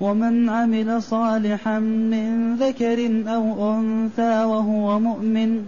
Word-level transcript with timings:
ومن 0.00 0.48
عمل 0.48 1.02
صالحا 1.02 1.78
من 1.78 2.56
ذكر 2.56 3.22
أو 3.34 3.74
أنثى 3.74 4.44
وهو 4.44 4.98
مؤمن 4.98 5.64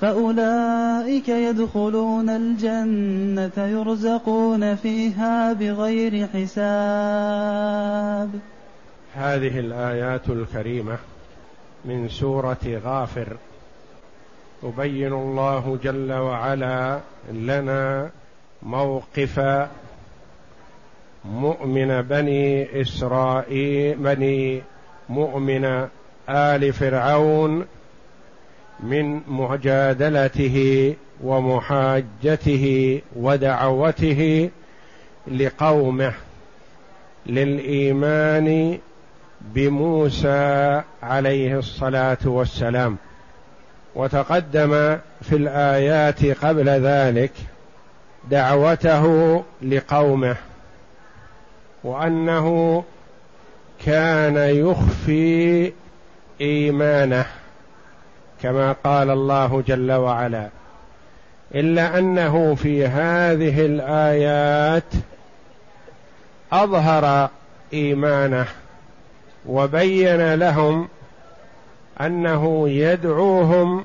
فأولئك 0.00 1.28
يدخلون 1.28 2.30
الجنة 2.30 3.66
يرزقون 3.66 4.74
فيها 4.74 5.52
بغير 5.52 6.26
حساب. 6.26 8.30
هذه 9.14 9.58
الآيات 9.58 10.28
الكريمة 10.28 10.98
من 11.84 12.08
سورة 12.08 12.80
غافر. 12.84 13.36
يبين 14.62 15.12
الله 15.12 15.78
جل 15.84 16.12
وعلا 16.12 17.00
لنا 17.32 18.10
موقف 18.62 19.40
مؤمن 21.30 22.02
بني 22.02 22.80
إسرائيل 22.80 23.96
بني 23.96 24.62
مؤمن 25.08 25.88
آل 26.28 26.72
فرعون 26.72 27.66
من 28.80 29.20
مجادلته 29.28 30.94
ومحاجته 31.24 33.00
ودعوته 33.16 34.50
لقومه 35.28 36.12
للإيمان 37.26 38.78
بموسى 39.40 40.82
عليه 41.02 41.58
الصلاة 41.58 42.18
والسلام. 42.24 42.96
وتقدم 43.94 44.98
في 45.22 45.36
الآيات 45.36 46.24
قبل 46.24 46.68
ذلك 46.68 47.32
دعوته 48.30 49.42
لقومه. 49.62 50.36
وأنه 51.84 52.84
كان 53.84 54.36
يخفي 54.36 55.72
إيمانه 56.40 57.26
كما 58.42 58.72
قال 58.84 59.10
الله 59.10 59.62
جل 59.66 59.92
وعلا 59.92 60.48
إلا 61.54 61.98
أنه 61.98 62.54
في 62.54 62.86
هذه 62.86 63.66
الآيات 63.66 64.92
أظهر 66.52 67.30
إيمانه 67.72 68.46
وبين 69.46 70.34
لهم 70.34 70.88
أنه 72.00 72.68
يدعوهم 72.68 73.84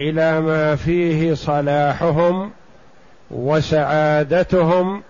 إلى 0.00 0.40
ما 0.40 0.76
فيه 0.76 1.34
صلاحهم 1.34 2.50
وسعادتهم 3.30 5.02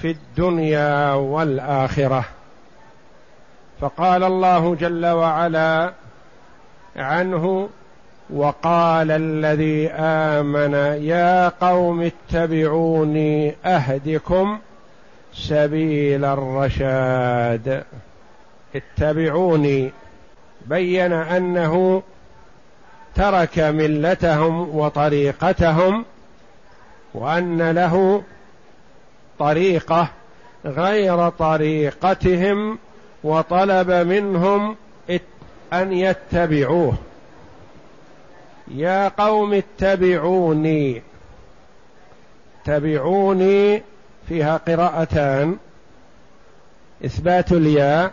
في 0.00 0.10
الدنيا 0.10 1.12
والآخرة. 1.12 2.24
فقال 3.80 4.24
الله 4.24 4.74
جل 4.74 5.06
وعلا 5.06 5.92
عنه 6.96 7.68
وقال 8.30 9.10
الذي 9.10 9.90
آمن 9.90 10.74
يا 11.02 11.48
قوم 11.48 12.02
اتبعوني 12.02 13.54
أهدكم 13.64 14.58
سبيل 15.34 16.24
الرشاد. 16.24 17.84
اتبعوني. 18.74 19.92
بين 20.66 21.12
أنه 21.12 22.02
ترك 23.14 23.58
ملتهم 23.58 24.76
وطريقتهم 24.78 26.04
وأن 27.14 27.70
له 27.70 28.22
طريقة 29.38 30.08
غير 30.64 31.28
طريقتهم 31.28 32.78
وطلب 33.24 33.90
منهم 33.90 34.76
أن 35.72 35.92
يتبعوه. 35.92 36.94
يا 38.68 39.08
قوم 39.08 39.54
اتبعوني. 39.54 41.02
اتبعوني 42.62 43.82
فيها 44.28 44.56
قراءتان. 44.56 45.56
إثبات 47.04 47.52
الياء 47.52 48.12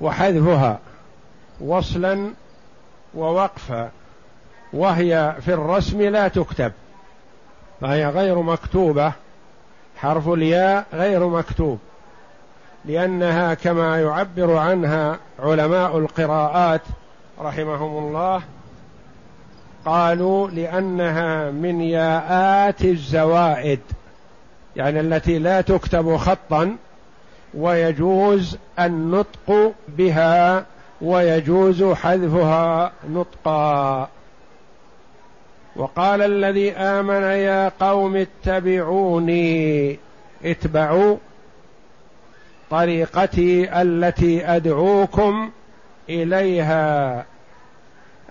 وحذفها 0.00 0.78
وصلا 1.60 2.30
ووقفا. 3.14 3.90
وهي 4.72 5.34
في 5.40 5.54
الرسم 5.54 6.02
لا 6.02 6.28
تكتب. 6.28 6.72
فهي 7.80 8.06
غير 8.06 8.42
مكتوبة. 8.42 9.12
حرف 9.96 10.28
الياء 10.28 10.86
غير 10.92 11.26
مكتوب 11.28 11.78
لأنها 12.84 13.54
كما 13.54 14.00
يعبر 14.00 14.56
عنها 14.56 15.18
علماء 15.38 15.98
القراءات 15.98 16.82
رحمهم 17.40 17.98
الله 17.98 18.42
قالوا 19.84 20.48
لأنها 20.48 21.50
من 21.50 21.80
ياءات 21.80 22.84
الزوائد 22.84 23.80
يعني 24.76 25.00
التي 25.00 25.38
لا 25.38 25.60
تكتب 25.60 26.16
خطا 26.16 26.76
ويجوز 27.54 28.58
النطق 28.80 29.72
بها 29.88 30.64
ويجوز 31.00 31.84
حذفها 31.84 32.92
نطقا. 33.10 34.08
وقال 35.76 36.22
الذي 36.22 36.72
آمن 36.72 37.22
يا 37.22 37.72
قوم 37.80 38.16
اتبعوني 38.16 39.98
اتبعوا 40.44 41.16
طريقتي 42.70 43.82
التي 43.82 44.46
أدعوكم 44.46 45.50
إليها 46.08 47.24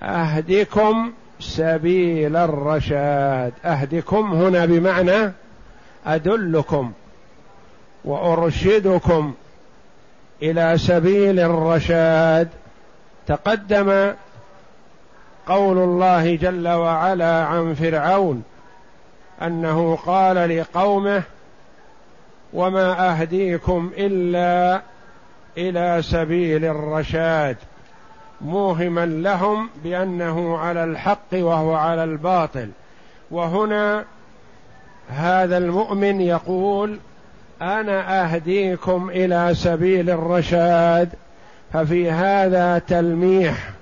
أهدكم 0.02 1.12
سبيل 1.40 2.36
الرشاد. 2.36 3.54
أهدكم 3.66 4.34
هنا 4.34 4.66
بمعنى 4.66 5.32
أدلكم 6.06 6.92
وأرشدكم 8.06 9.34
إلى 10.42 10.78
سبيل 10.78 11.40
الرشاد. 11.40 12.50
تقدم 13.28 14.14
قول 15.48 15.78
الله 15.78 16.36
جل 16.36 16.68
وعلا 16.68 17.46
عن 17.46 17.74
فرعون 17.74 18.44
أنه 19.42 19.96
قال 19.96 20.58
لقومه 20.60 21.24
وما 22.54 23.12
أهديكم 23.12 23.92
إلا 23.98 24.82
إلى 25.58 26.02
سبيل 26.02 26.66
الرشاد 26.66 27.58
موهما 28.42 29.06
لهم 29.06 29.70
بأنه 29.84 30.58
على 30.58 30.84
الحق 30.84 31.34
وهو 31.34 31.76
على 31.76 32.04
الباطل. 32.04 32.70
وهنا 33.32 34.06
هذا 35.10 35.58
المؤمن 35.58 36.22
يقول 36.22 37.00
أنا 37.62 38.24
أهديكم 38.24 39.10
إلى 39.10 39.56
سبيل 39.56 40.10
الرشاد 40.10 41.10
ففي 41.74 42.12
هذا 42.12 42.80
تلميح. 42.80 43.75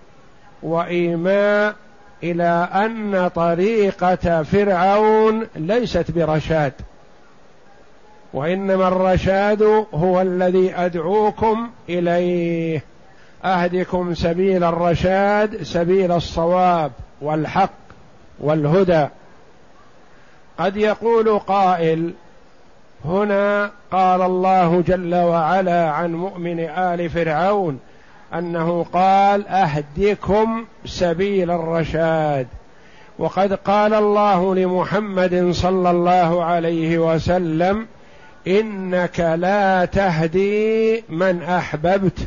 وإيماء 0.64 1.76
إلى 2.24 2.70
أن 2.74 3.28
طريقة 3.36 4.44
فرعون 4.44 5.48
ليست 5.56 6.12
برشاد. 6.12 6.74
وإنما 8.34 8.88
الرشاد 8.88 9.86
هو 9.94 10.22
الذي 10.22 10.76
أدعوكم 10.76 11.70
إليه. 11.90 12.84
أهدكم 13.46 14.14
سبيل 14.14 14.64
الرشاد 14.64 15.64
سبيل 15.64 16.12
الصواب 16.12 16.92
والحق 17.22 17.74
والهدى. 18.40 19.08
قد 20.58 20.78
يقول 20.78 21.40
قائل 21.40 22.14
هنا 23.06 23.72
قال 23.92 24.22
الله 24.22 24.84
جل 24.88 25.16
وعلا 25.16 25.90
عن 25.90 26.14
مؤمن 26.14 26.60
آل 26.60 27.10
فرعون 27.10 27.80
أنه 28.34 28.86
قال 28.94 29.48
اهدكم 29.48 30.66
سبيل 30.86 31.52
الرشاد. 31.52 32.48
وقد 33.20 33.54
قال 33.54 33.94
الله 33.94 34.56
لمحمد 34.56 35.52
صلى 35.52 35.92
الله 35.92 36.44
عليه 36.44 36.98
وسلم 36.98 37.88
إنك 38.48 39.20
لا 39.20 39.86
تهدي 39.86 41.04
من 41.10 41.44
أحببت 41.44 42.20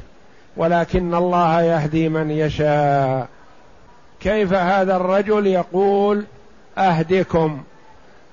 ولكن 0.56 1.14
الله 1.14 1.62
يهدي 1.62 2.08
من 2.08 2.30
يشاء. 2.30 3.28
كيف 4.20 4.52
هذا 4.52 4.96
الرجل 4.96 5.46
يقول 5.46 6.24
اهدكم 6.78 7.62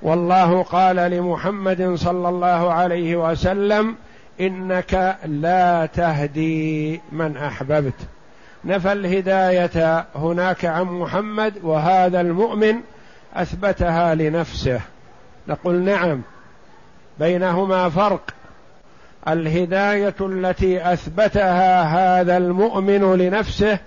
والله 0.01 0.63
قال 0.63 0.95
لمحمد 0.95 1.95
صلى 1.95 2.29
الله 2.29 2.73
عليه 2.73 3.15
وسلم 3.15 3.95
إنك 4.39 5.17
لا 5.25 5.85
تهدي 5.85 7.01
من 7.11 7.37
أحببت. 7.37 7.93
نفى 8.65 8.91
الهداية 8.91 10.05
هناك 10.15 10.65
عن 10.65 10.83
محمد 10.83 11.53
وهذا 11.63 12.21
المؤمن 12.21 12.75
أثبتها 13.33 14.15
لنفسه. 14.15 14.81
نقول 15.47 15.75
نعم 15.75 16.21
بينهما 17.19 17.89
فرق. 17.89 18.33
الهداية 19.27 20.15
التي 20.21 20.93
أثبتها 20.93 21.83
هذا 21.83 22.37
المؤمن 22.37 23.13
لنفسه 23.15 23.77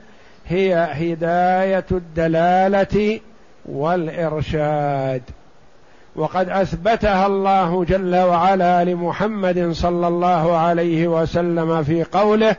هي 0.47 0.75
هداية 0.75 1.85
الدلالة 1.91 3.21
والإرشاد. 3.67 5.23
وقد 6.17 6.49
أثبتها 6.49 7.27
الله 7.27 7.85
جل 7.85 8.17
وعلا 8.17 8.85
لمحمد 8.85 9.73
صلى 9.73 10.09
الله 10.09 10.57
عليه 10.57 11.09
وسلم 11.09 11.83
في 11.83 12.05
قوله 12.05 12.57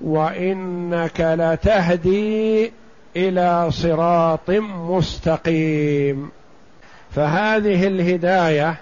وإنك 0.00 1.20
لتهدي 1.20 2.72
إلى 3.16 3.70
صراط 3.70 4.50
مستقيم. 4.90 6.30
فهذه 7.10 7.86
الهداية 7.86 8.74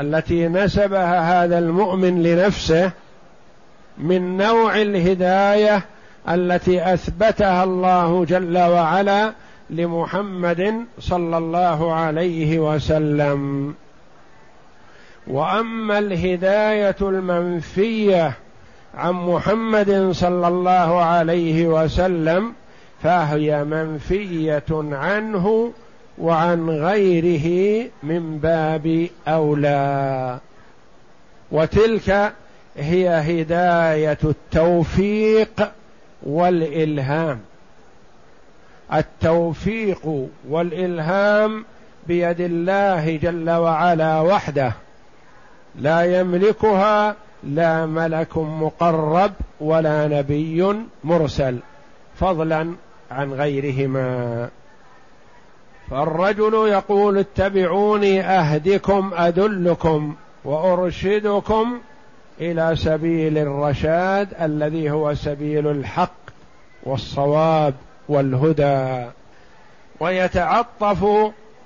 التي 0.00 0.48
نسبها 0.48 1.44
هذا 1.44 1.58
المؤمن 1.58 2.22
لنفسه 2.22 2.90
من 3.98 4.36
نوع 4.36 4.76
الهداية 4.76 5.84
التي 6.28 6.94
أثبتها 6.94 7.64
الله 7.64 8.24
جل 8.24 8.58
وعلا 8.58 9.32
لمحمد 9.70 10.84
صلى 10.98 11.38
الله 11.38 11.94
عليه 11.94 12.58
وسلم. 12.58 13.74
وأما 15.26 15.98
الهداية 15.98 16.96
المنفية 17.02 18.32
عن 18.94 19.12
محمد 19.12 20.10
صلى 20.12 20.48
الله 20.48 21.02
عليه 21.02 21.66
وسلم 21.66 22.52
فهي 23.02 23.64
منفية 23.64 24.64
عنه 24.70 25.72
وعن 26.18 26.70
غيره 26.70 27.88
من 28.02 28.38
باب 28.38 29.08
أولى. 29.28 30.38
وتلك 31.52 32.32
هي 32.76 33.08
هداية 33.08 34.18
التوفيق 34.24 35.72
والإلهام. 36.22 37.40
التوفيق 38.94 40.28
والإلهام 40.48 41.64
بيد 42.06 42.40
الله 42.40 43.16
جل 43.16 43.50
وعلا 43.50 44.20
وحده. 44.20 44.72
لا 45.80 46.20
يملكها 46.20 47.16
لا 47.44 47.86
ملك 47.86 48.38
مقرب 48.38 49.32
ولا 49.60 50.08
نبي 50.08 50.74
مرسل. 51.04 51.58
فضلا 52.20 52.74
عن 53.10 53.32
غيرهما. 53.32 54.48
فالرجل 55.90 56.54
يقول 56.54 57.18
اتبعوني 57.18 58.20
أهدكم 58.20 59.10
ادلكم 59.14 60.14
وأرشدكم 60.44 61.78
إلى 62.40 62.76
سبيل 62.76 63.38
الرشاد 63.38 64.28
الذي 64.40 64.90
هو 64.90 65.14
سبيل 65.14 65.66
الحق 65.66 66.12
والصواب. 66.82 67.74
والهدى 68.08 69.06
ويتعطف 70.00 71.06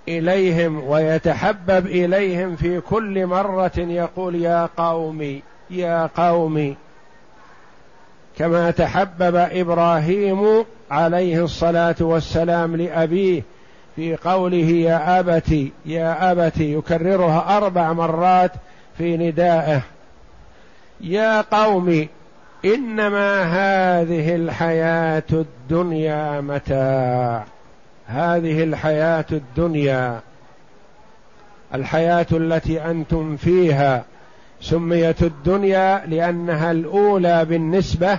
إليهم 0.08 0.84
ويتحبب 0.84 1.86
إليهم 1.86 2.56
في 2.56 2.80
كل 2.80 3.26
مرة 3.26 3.72
يقول 3.76 4.34
يا 4.34 4.68
قومي 4.76 5.42
يا 5.70 6.10
قومي. 6.16 6.76
كما 8.38 8.70
تحبب 8.70 9.36
إبراهيم 9.36 10.64
عليه 10.90 11.44
الصلاة 11.44 11.96
والسلام 12.00 12.76
لأبيه 12.76 13.42
في 13.96 14.16
قوله 14.16 14.56
يا 14.56 15.20
ابت 15.20 15.70
يا 15.86 16.32
ابت 16.32 16.60
يكررها 16.60 17.56
أربع 17.56 17.92
مرات 17.92 18.52
في 18.98 19.16
ندائه. 19.16 19.82
يا 21.00 21.40
قوم 21.40 22.08
إنما 22.64 23.42
هذه 23.42 24.34
الحياة 24.34 25.22
الدنيا 25.32 26.40
متاع. 26.40 27.44
هذه 28.06 28.64
الحياة 28.64 29.24
الدنيا 29.32 30.20
الحياة 31.74 32.26
التي 32.32 32.84
أنتم 32.84 33.36
فيها. 33.36 34.04
سميت 34.60 35.22
الدنيا 35.22 36.02
لأنها 36.06 36.70
الأولى 36.70 37.44
بالنسبة 37.44 38.18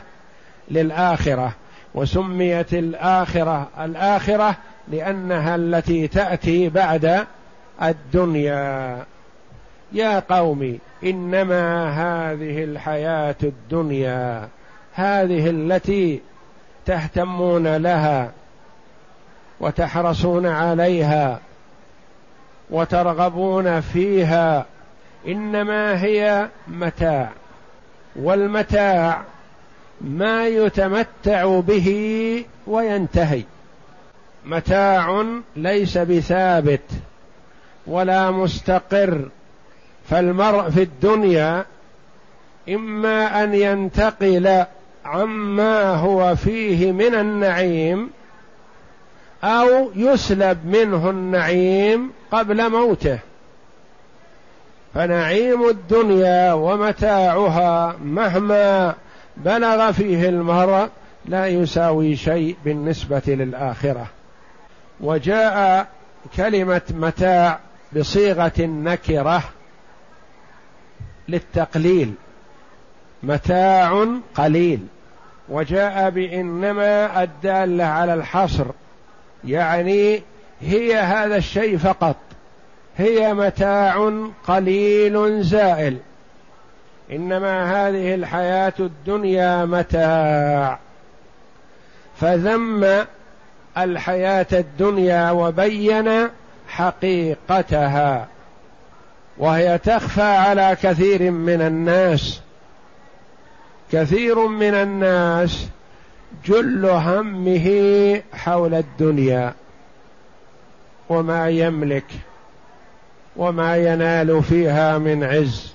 للآخرة 0.72 1.54
وسميت 1.96 2.74
الآخرة 2.74 3.68
الآخرة 3.80 4.56
لأنها 4.88 5.56
التي 5.56 6.08
تأتي 6.08 6.70
بعد 6.70 7.26
الدنيا. 7.82 8.98
يا 9.92 10.20
قوم 10.20 10.80
إنما 11.04 11.90
هذه 11.90 12.64
الحياة 12.64 13.36
الدنيا 13.44 14.48
هذه 14.94 15.50
التي 15.50 16.22
تهتمون 16.86 17.76
لها 17.78 18.32
وتحرصون 19.60 20.46
عليها 20.46 21.40
وترغبون 22.70 23.82
فيها 23.82 24.66
إنما 25.28 26.04
هي 26.04 26.50
متاع. 26.68 27.30
والمتاع 28.16 29.22
ما 30.02 30.48
يتمتع 30.48 31.60
به 31.60 32.46
وينتهي. 32.68 33.44
متاع 34.46 35.26
ليس 35.56 35.98
بثابت 35.98 36.90
ولا 37.88 38.32
مستقر. 38.32 39.30
فالمرء 40.10 40.70
في 40.70 40.84
الدنيا 40.84 41.66
إما 42.70 43.44
أن 43.44 43.54
ينتقل 43.54 44.66
عما 45.06 45.96
هو 45.96 46.36
فيه 46.36 46.92
من 46.92 47.16
النعيم 47.16 48.10
أو 49.44 49.92
يسلب 49.96 50.66
منه 50.66 51.10
النعيم 51.10 52.12
قبل 52.32 52.70
موته. 52.70 53.20
فنعيم 54.94 55.70
الدنيا 55.70 56.54
ومتاعها 56.54 57.96
مهما 58.04 58.96
بلغ 59.38 59.92
فيه 59.92 60.30
المرء 60.30 60.90
لا 61.26 61.48
يساوي 61.48 62.16
شيء 62.16 62.56
بالنسبة 62.66 63.22
للآخرة. 63.28 64.08
وجاء 65.02 65.88
كلمة 66.38 66.82
متاع 66.90 67.60
بصيغة 67.96 68.54
النكره 68.60 69.44
للتقليل. 71.30 72.14
متاع 73.24 74.08
قليل. 74.36 74.80
وجاء 75.50 76.10
بإنما 76.10 77.24
الدالة 77.24 77.84
على 77.84 78.14
الحصر. 78.14 78.66
يعني 79.44 80.22
هي 80.62 80.96
هذا 80.96 81.36
الشيء 81.36 81.78
فقط. 81.78 82.16
هي 82.98 83.34
متاع 83.34 84.22
قليل 84.48 85.44
زائل. 85.44 85.98
إنما 87.12 87.88
هذه 87.88 88.16
الحياة 88.16 88.74
الدنيا 88.80 89.66
متاع. 89.66 90.80
فذم 92.16 93.06
الحياة 93.78 94.48
الدنيا 94.54 95.32
وبين 95.32 96.30
حقيقتها. 96.68 98.28
وهي 99.38 99.78
تخفى 99.78 100.22
على 100.22 100.78
كثير 100.82 101.32
من 101.32 101.62
الناس. 101.62 102.42
كثير 103.92 104.48
من 104.48 104.74
الناس 104.74 105.68
جل 106.46 106.86
همه 106.86 108.22
حول 108.34 108.74
الدنيا 108.74 109.54
وما 111.10 111.50
يملك 111.50 112.06
وما 113.36 113.78
ينال 113.78 114.44
فيها 114.44 114.98
من 114.98 115.24
عز. 115.24 115.74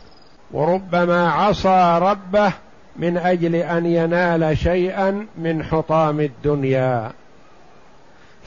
وربما 0.50 1.30
عصى 1.30 1.98
ربه 2.02 2.52
من 2.96 3.16
أجل 3.16 3.54
أن 3.54 3.86
ينال 3.86 4.58
شيئا 4.58 5.26
من 5.38 5.64
حطام 5.64 6.20
الدنيا. 6.20 7.12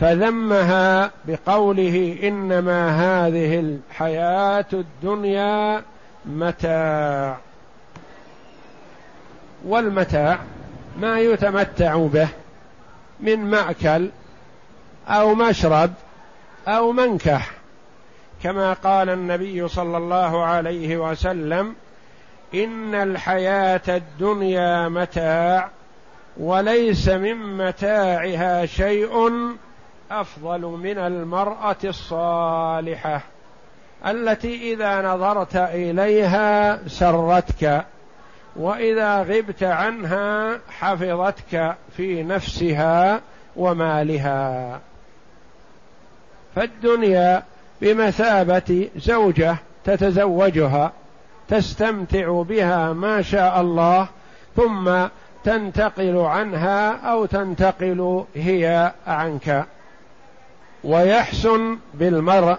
فذمها 0.01 1.11
بقوله 1.25 2.19
إنما 2.23 2.89
هذه 2.89 3.59
الحياة 3.59 4.65
الدنيا 4.73 5.81
متاع. 6.25 7.37
والمتاع 9.65 10.39
ما 10.99 11.19
يتمتع 11.19 11.97
به 11.97 12.27
من 13.19 13.39
مأكل 13.39 14.09
أو 15.07 15.35
مشرب 15.35 15.93
أو 16.67 16.91
منكح 16.91 17.51
كما 18.43 18.73
قال 18.73 19.09
النبي 19.09 19.67
صلى 19.67 19.97
الله 19.97 20.43
عليه 20.43 20.97
وسلم 20.97 21.75
إن 22.53 22.95
الحياة 22.95 23.81
الدنيا 23.87 24.89
متاع 24.89 25.69
وليس 26.37 27.09
من 27.09 27.57
متاعها 27.57 28.65
شيء 28.65 29.31
أفضل 30.11 30.61
من 30.61 30.97
المرأة 30.97 31.75
الصالحة 31.83 33.21
التي 34.05 34.73
إذا 34.73 35.01
نظرت 35.01 35.55
إليها 35.55 36.79
سرتك 36.87 37.85
وإذا 38.55 39.23
غبت 39.23 39.63
عنها 39.63 40.59
حفظتك 40.69 41.75
في 41.97 42.23
نفسها 42.23 43.21
ومالها. 43.55 44.79
فالدنيا 46.55 47.43
بمثابة 47.81 48.89
زوجة 48.95 49.55
تتزوجها 49.83 50.91
تستمتع 51.47 52.41
بها 52.41 52.93
ما 52.93 53.21
شاء 53.21 53.61
الله 53.61 54.07
ثم 54.55 54.91
تنتقل 55.43 56.17
عنها 56.17 57.11
أو 57.11 57.25
تنتقل 57.25 58.25
هي 58.35 58.93
عنك. 59.07 59.65
ويحسن 60.83 61.77
بالمرء 61.93 62.57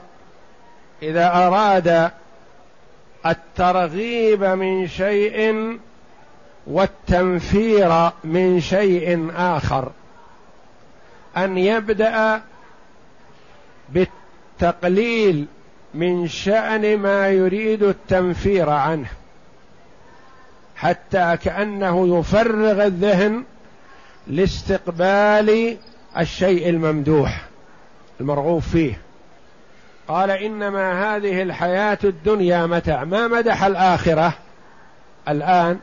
إذا 1.03 1.27
أراد 1.27 2.11
الترغيب 3.27 4.45
من 4.45 4.89
شيء 4.89 5.79
والتنفير 6.67 8.11
من 8.25 8.61
شيء 8.61 9.31
آخر. 9.37 9.91
أن 11.37 11.59
يبدأ 11.59 12.43
بالتقليل 13.89 15.47
من 15.95 16.29
شأن 16.29 16.99
ما 16.99 17.29
يريد 17.29 17.83
التنفير 17.83 18.71
عنه 18.71 19.09
حتى 20.77 21.37
كأنه 21.37 22.19
يفرغ 22.19 22.87
الذهن 22.87 23.45
لاستقبال 24.27 25.77
الشيء 26.19 26.69
الممدوح. 26.69 27.52
المرغوب 28.21 28.63
فيه. 28.63 29.01
قال 30.09 30.31
إنما 30.31 31.17
هذه 31.17 31.43
الحياة 31.43 31.99
الدنيا 32.05 32.67
متاع. 32.67 33.05
ما 33.05 33.29
مدح 33.29 33.65
الآخرة 33.65 34.33
الآن؟ 35.29 35.79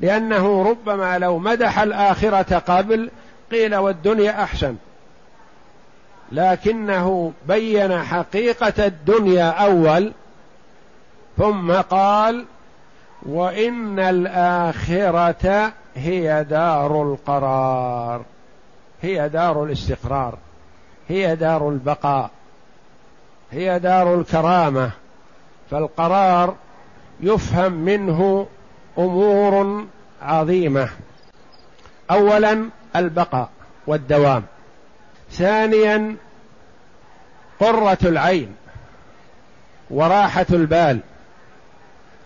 لأنه 0.00 0.62
ربما 0.70 1.18
لو 1.18 1.38
مدح 1.38 1.78
الآخرة 1.78 2.58
قبل 2.58 3.10
قيل 3.52 3.76
والدنيا 3.76 4.42
أحسن. 4.42 4.76
لكنه 6.32 7.32
بين 7.48 8.02
حقيقة 8.02 8.86
الدنيا 8.86 9.50
أول 9.50 10.12
ثم 11.38 11.72
قال 11.72 12.44
وإن 13.22 13.98
الآخرة 13.98 15.72
هي 15.94 16.44
دار 16.44 17.02
القرار. 17.02 18.22
هي 19.02 19.28
دار 19.28 19.64
الاستقرار. 19.64 20.38
هي 21.08 21.36
دار 21.36 21.68
البقاء 21.68 22.30
هي 23.52 23.78
دار 23.78 24.14
الكرامة 24.14 24.90
فالقرار 25.70 26.54
يفهم 27.20 27.72
منه 27.72 28.46
أمور 28.98 29.86
عظيمة. 30.22 30.88
اولا 32.10 32.68
البقاء 32.96 33.48
والدوام. 33.86 34.44
ثانيا 35.30 36.16
قرة 37.60 37.98
العين 38.02 38.54
وراحة 39.90 40.46
البال 40.50 41.00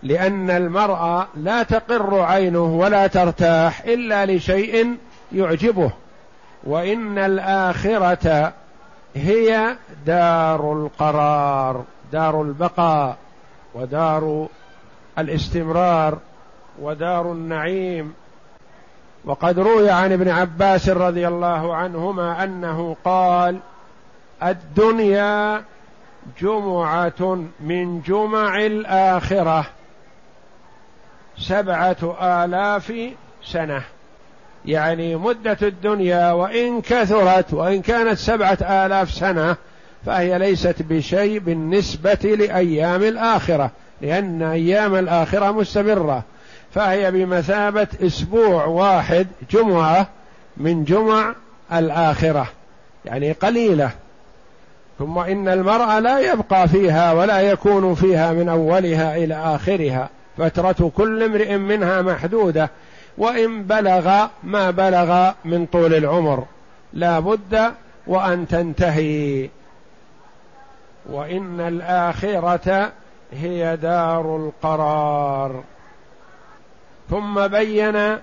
لأن 0.03 0.49
المرء 0.49 1.25
لا 1.35 1.63
تقر 1.63 2.21
عينه 2.21 2.63
ولا 2.63 3.07
ترتاح 3.07 3.81
إلا 3.81 4.25
لشيء 4.25 4.97
يعجبه 5.31 5.91
وإن 6.63 7.17
الآخرة 7.17 8.53
هي 9.15 9.75
دار 10.05 10.73
القرار 10.73 11.83
دار 12.11 12.41
البقاء 12.41 13.17
ودار 13.73 14.47
الاستمرار 15.17 16.17
ودار 16.81 17.31
النعيم. 17.31 18.13
وقد 19.25 19.59
روي 19.59 19.89
عن 19.89 20.11
ابن 20.11 20.29
عباس 20.29 20.89
رضي 20.89 21.27
الله 21.27 21.75
عنهما 21.75 22.43
أنه 22.43 22.95
قال 23.05 23.59
الدنيا 24.43 25.63
جمعة 26.41 27.43
من 27.59 28.01
جمع 28.01 28.65
الآخرة 28.65 29.65
سبعة 31.37 32.17
آلاف 32.21 32.93
سنة. 33.43 33.83
يعني 34.65 35.15
مدة 35.15 35.57
الدنيا 35.61 36.31
وإن 36.31 36.81
كثرت 36.81 37.53
وإن 37.53 37.81
كانت 37.81 38.17
سبعة 38.17 38.57
آلاف 38.61 39.11
سنة 39.11 39.55
فهي 40.05 40.39
ليست 40.39 40.75
بشيء 40.81 41.39
بالنسبة 41.39 42.35
لأيام 42.39 43.03
الآخرة 43.03 43.71
لأن 44.01 44.41
أيام 44.41 44.95
الآخرة 44.95 45.51
مستمرة. 45.51 46.23
فهي 46.73 47.11
بمثابة 47.11 47.87
أسبوع 48.01 48.65
واحد 48.65 49.27
جمعة 49.51 50.07
من 50.57 50.83
جمع 50.83 51.35
الآخرة 51.73 52.47
يعني 53.05 53.31
قليلة. 53.31 53.91
ثم 54.99 55.17
إن 55.17 55.47
المرأة 55.47 55.99
لا 55.99 56.19
يبقى 56.19 56.67
فيها 56.67 57.13
ولا 57.13 57.41
يكون 57.41 57.95
فيها 57.95 58.33
من 58.33 58.49
أولها 58.49 59.17
إلى 59.17 59.35
آخرها 59.35 60.09
فترة 60.37 60.91
كل 60.95 61.23
امرئ 61.23 61.57
منها 61.57 62.01
محدودة. 62.01 62.69
وإن 63.17 63.63
بلغ 63.63 64.27
ما 64.43 64.71
بلغ 64.71 65.31
من 65.45 65.65
طول 65.65 65.93
العمر. 65.93 66.45
لا 66.93 67.19
بد 67.19 67.73
وأن 68.07 68.47
تنتهي. 68.47 69.49
وإن 71.05 71.59
الآخرة 71.59 72.91
هي 73.33 73.77
دار 73.77 74.35
القرار. 74.35 75.63
ثم 77.09 77.47
بين 77.47 78.17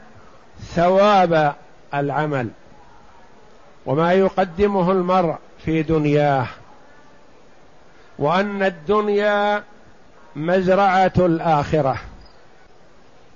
ثواب 0.61 1.55
العمل. 1.95 2.49
وما 3.87 4.13
يقدمه 4.13 4.93
المرء 4.93 5.37
في 5.65 5.83
دنياه. 5.83 6.47
وأن 8.19 8.63
الدنيا 8.63 9.63
مزرعة 10.37 11.13
الآخرة. 11.19 11.97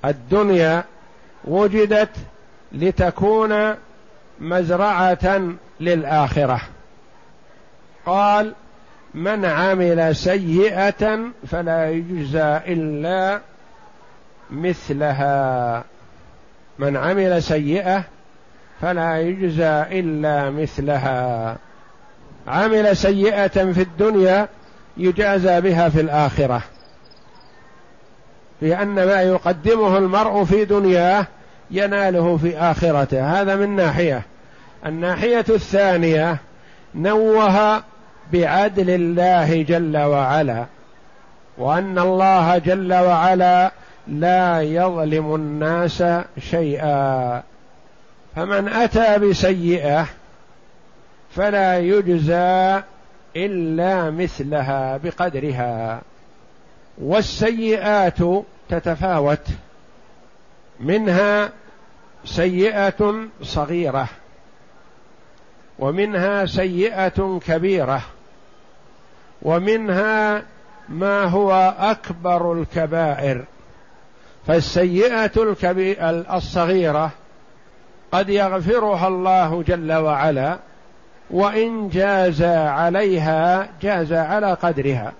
الدنيا 0.04 0.84
وجدت 1.44 2.16
لتكون 2.72 3.74
مزرعة 4.40 5.42
للآخرة. 5.80 6.60
قال 8.06 8.54
من 9.14 9.44
عمل 9.44 10.16
سيئة 10.16 11.18
فلا 11.46 11.90
يجزى 11.90 12.60
إلا 12.66 13.40
مثلها. 14.50 15.84
من 16.78 16.96
عمل 16.96 17.42
سيئة 17.42 18.04
فلا 18.80 19.20
يجزى 19.20 19.84
إلا 19.90 20.50
مثلها. 20.50 21.56
عمل 22.46 22.96
سيئة 22.96 23.72
في 23.72 23.82
الدنيا 23.82 24.48
يجازى 24.96 25.60
بها 25.60 25.88
في 25.88 26.00
الآخرة. 26.00 26.62
لأن 28.64 28.94
ما 28.94 29.22
يقدمه 29.22 29.98
المرء 29.98 30.44
في 30.44 30.64
دنياه 30.64 31.26
يناله 31.70 32.36
في 32.36 32.58
آخرته. 32.58 33.40
هذا 33.40 33.56
من 33.56 33.76
ناحية. 33.76 34.22
الناحية 34.86 35.44
الثانية 35.48 36.36
نوه 36.94 37.82
بعدل 38.32 38.90
الله 38.90 39.62
جل 39.62 39.96
وعلا 39.96 40.64
وأن 41.58 41.98
الله 41.98 42.58
جل 42.58 42.94
وعلا 42.94 43.72
لا 44.08 44.60
يظلم 44.60 45.34
الناس 45.34 46.04
شيئا. 46.38 47.42
فمن 48.36 48.68
أتى 48.68 49.18
بسيئة 49.18 50.06
فلا 51.30 51.78
يجزى 51.78 52.82
إلا 53.36 54.10
مثلها 54.10 54.96
بقدرها. 54.96 56.00
والسيئات 56.98 58.18
تتفاوت 58.68 59.48
منها 60.80 61.50
سيئة 62.24 63.14
صغيرة 63.42 64.08
ومنها 65.78 66.46
سيئة 66.46 67.40
كبيرة 67.46 68.02
ومنها 69.42 70.42
ما 70.88 71.24
هو 71.24 71.74
أكبر 71.78 72.52
الكبائر. 72.52 73.44
فالسيئة 74.46 75.56
الصغيرة 76.36 77.10
قد 78.12 78.28
يغفرها 78.28 79.08
الله 79.08 79.62
جل 79.62 79.92
وعلا 79.92 80.58
وإن 81.30 81.88
جاز 81.88 82.42
عليها 82.42 83.68
جاز 83.82 84.12
على 84.12 84.52
قدرها. 84.52 85.12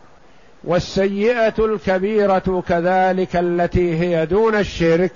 والسيئة 0.66 1.54
الكبيرة 1.58 2.62
كذلك 2.68 3.36
التي 3.36 3.98
هي 4.00 4.26
دون 4.26 4.54
الشرك 4.54 5.12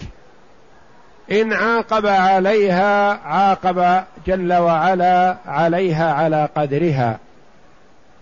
إن 1.32 1.52
عاقب 1.52 2.06
عليها 2.06 3.12
عاقب 3.12 4.04
جل 4.26 4.52
وعلا 4.52 5.36
عليها 5.46 6.12
على 6.12 6.48
قدرها 6.56 7.18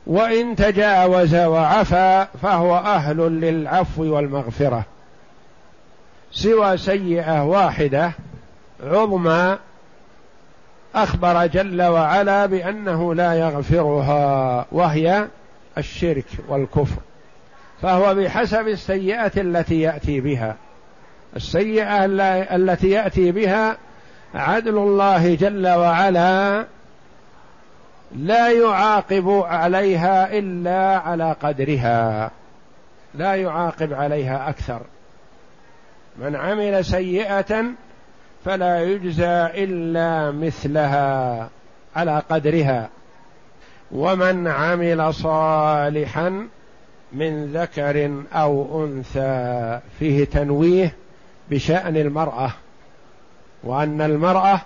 وإن 0.06 0.56
تجاوز 0.56 1.34
وعفى 1.34 2.26
فهو 2.42 2.76
أهل 2.76 3.16
للعفو 3.16 4.02
والمغفرة 4.02 4.84
سوى 6.32 6.76
سيئة 6.76 7.42
واحدة 7.44 8.12
عظمى 8.84 9.58
أخبر 10.94 11.46
جل 11.46 11.82
وعلا 11.82 12.46
بأنه 12.46 13.14
لا 13.14 13.34
يغفرها 13.34 14.66
وهي 14.72 15.26
الشرك 15.78 16.26
والكفر. 16.48 16.96
فهو 17.82 18.14
بحسب 18.14 18.68
السيئة 18.68 19.32
التي 19.36 19.80
يأتي 19.80 20.20
بها. 20.20 20.56
السيئة 21.36 22.04
التي 22.56 22.90
يأتي 22.90 23.32
بها 23.32 23.76
عدل 24.34 24.78
الله 24.78 25.34
جل 25.34 25.68
وعلا 25.68 26.66
لا 28.16 28.50
يعاقب 28.50 29.28
عليها 29.46 30.38
إلا 30.38 30.98
على 30.98 31.36
قدرها. 31.42 32.30
لا 33.14 33.34
يعاقب 33.34 33.92
عليها 33.92 34.48
أكثر. 34.48 34.80
من 36.16 36.36
عمل 36.36 36.84
سيئة 36.84 37.64
فلا 38.44 38.82
يجزى 38.82 39.46
إلا 39.54 40.30
مثلها 40.30 41.48
على 41.96 42.22
قدرها. 42.30 42.88
ومن 43.92 44.48
عمل 44.48 45.14
صالحا 45.14 46.48
من 47.12 47.46
ذكر 47.52 48.22
أو 48.32 48.84
أنثى 48.84 49.80
فيه 49.98 50.24
تنويه 50.24 50.94
بشأن 51.50 51.96
المرأة 51.96 52.50
وأن 53.64 54.00
المرأة 54.00 54.60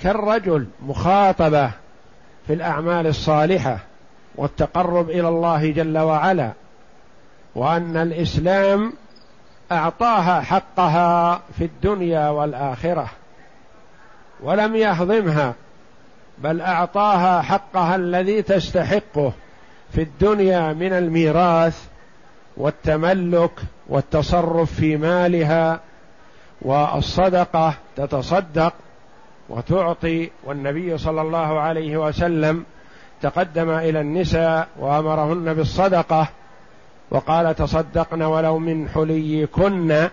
كالرجل 0.00 0.66
مخاطبة 0.82 1.70
في 2.46 2.52
الأعمال 2.52 3.06
الصالحة 3.06 3.78
والتقرب 4.34 5.10
إلى 5.10 5.28
الله 5.28 5.70
جل 5.70 5.98
وعلا 5.98 6.52
وأن 7.54 7.96
الإسلام 7.96 8.92
أعطاها 9.72 10.40
حقها 10.40 11.40
في 11.58 11.64
الدنيا 11.64 12.28
والآخرة 12.28 13.10
ولم 14.42 14.76
يهضمها 14.76 15.54
بل 16.38 16.60
أعطاها 16.60 17.42
حقها 17.42 17.96
الذي 17.96 18.42
تستحقه. 18.42 19.32
في 19.92 20.02
الدنيا 20.02 20.72
من 20.72 20.92
الميراث 20.92 21.84
والتملك 22.56 23.50
والتصرف 23.88 24.72
في 24.72 24.96
مالها 24.96 25.80
والصدقة 26.62 27.74
تتصدق 27.96 28.72
وتعطي 29.48 30.30
والنبي 30.44 30.98
صلى 30.98 31.20
الله 31.20 31.60
عليه 31.60 31.96
وسلم 31.96 32.64
تقدم 33.22 33.70
إلى 33.70 34.00
النساء 34.00 34.68
وأمرهن 34.78 35.54
بالصدقة 35.54 36.28
وقال 37.10 37.54
تصدقن 37.54 38.22
ولو 38.22 38.58
من 38.58 38.88
حليكن 38.88 40.08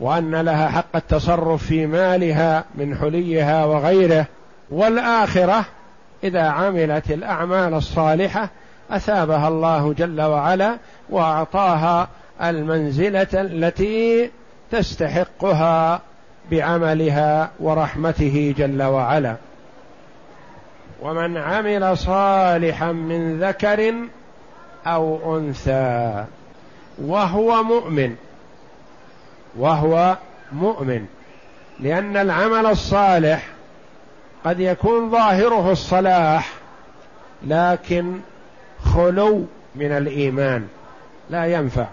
وأن 0.00 0.34
لها 0.34 0.68
حق 0.68 0.96
التصرف 0.96 1.66
في 1.66 1.86
مالها 1.86 2.64
من 2.74 2.96
حليها 2.96 3.64
وغيره 3.64 4.26
والآخرة 4.70 5.64
إذا 6.24 6.42
عملت 6.42 7.10
الأعمال 7.10 7.74
الصالحة 7.74 8.50
أثابها 8.90 9.48
الله 9.48 9.92
جل 9.92 10.20
وعلا 10.20 10.76
وأعطاها 11.10 12.08
المنزلة 12.42 13.28
التي 13.34 14.30
تستحقها 14.70 16.00
بعملها 16.50 17.50
ورحمته 17.60 18.54
جل 18.58 18.82
وعلا. 18.82 19.36
ومن 21.02 21.36
عمل 21.36 21.98
صالحا 21.98 22.92
من 22.92 23.40
ذكر 23.40 23.94
أو 24.86 25.38
أنثى 25.38 26.24
وهو 26.98 27.62
مؤمن 27.62 28.16
وهو 29.56 30.16
مؤمن 30.52 31.06
لأن 31.80 32.16
العمل 32.16 32.66
الصالح 32.66 33.48
قد 34.44 34.60
يكون 34.60 35.10
ظاهره 35.10 35.72
الصلاح 35.72 36.52
لكن 37.46 38.20
خلو 38.84 39.44
من 39.74 39.92
الإيمان 39.92 40.68
لا 41.30 41.46
ينفع. 41.46 41.86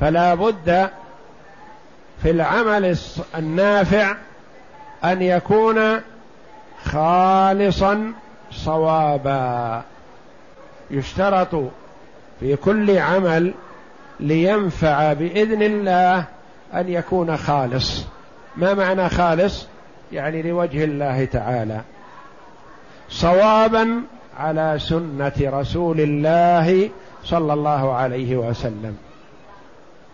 فلا 0.00 0.34
بد 0.34 0.90
في 2.22 2.30
العمل 2.30 2.96
النافع 3.36 4.16
أن 5.04 5.22
يكون 5.22 6.00
خالصا 6.84 8.12
صوابا. 8.50 9.82
يشترط 10.90 11.54
في 12.40 12.56
كل 12.56 12.98
عمل 12.98 13.54
لينفع 14.20 15.12
بإذن 15.12 15.62
الله 15.62 16.24
أن 16.74 16.88
يكون 16.88 17.36
خالص. 17.36 18.04
ما 18.56 18.74
معنى 18.74 19.08
خالص؟ 19.08 19.66
يعني 20.12 20.42
لوجه 20.42 20.84
الله 20.84 21.24
تعالى. 21.24 21.80
صوابا 23.08 24.02
على 24.38 24.78
سنة 24.78 25.32
رسول 25.40 26.00
الله 26.00 26.90
صلى 27.24 27.52
الله 27.52 27.92
عليه 27.92 28.36
وسلم. 28.36 28.96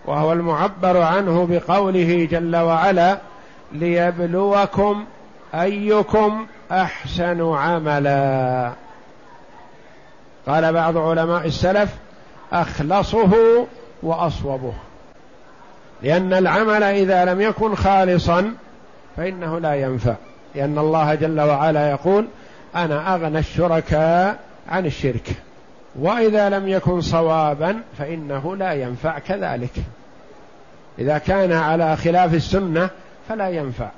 وهو 0.06 0.32
المعبر 0.32 1.02
عنه 1.02 1.46
بقوله 1.50 2.28
جل 2.30 2.56
وعلا 2.56 3.18
ليبلوكم 3.72 5.04
أيكم 5.54 6.46
أحسن 6.72 7.54
عملا. 7.54 8.72
قال 10.46 10.72
بعض 10.72 10.96
علماء 10.96 11.46
السلف 11.46 11.94
أخلصه 12.52 13.34
وأصوبه. 14.02 14.72
لأن 16.02 16.32
العمل 16.32 16.82
إذا 16.82 17.24
لم 17.24 17.40
يكن 17.40 17.74
خالصا 17.74 18.54
فإنه 19.16 19.58
لا 19.58 19.74
ينفع. 19.74 20.14
لأن 20.54 20.78
الله 20.78 21.14
جل 21.14 21.40
وعلا 21.40 21.90
يقول 21.90 22.26
أنا 22.76 23.14
أغنى 23.14 23.38
الشركاء 23.38 24.38
عن 24.68 24.86
الشرك. 24.86 25.30
وإذا 25.98 26.48
لم 26.48 26.68
يكن 26.68 27.00
صوابا 27.00 27.80
فإنه 27.98 28.56
لا 28.56 28.72
ينفع 28.72 29.18
كذلك. 29.18 29.72
إذا 30.98 31.18
كان 31.18 31.52
على 31.52 31.96
خلاف 31.96 32.34
السنة 32.34 32.90
فلا 33.28 33.48
ينفع. 33.48 33.88